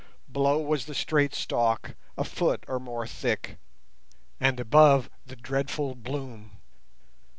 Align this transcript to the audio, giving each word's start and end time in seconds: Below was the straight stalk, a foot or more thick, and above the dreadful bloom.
Below 0.31 0.57
was 0.59 0.85
the 0.85 0.95
straight 0.95 1.35
stalk, 1.35 1.93
a 2.17 2.23
foot 2.23 2.63
or 2.67 2.79
more 2.79 3.05
thick, 3.05 3.57
and 4.39 4.59
above 4.59 5.11
the 5.27 5.35
dreadful 5.35 5.93
bloom. 5.93 6.57